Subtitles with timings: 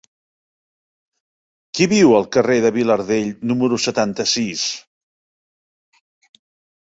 [1.79, 4.63] Qui viu al carrer de Vilardell número setanta-sis?